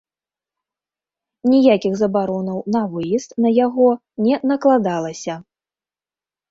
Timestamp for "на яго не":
3.47-4.35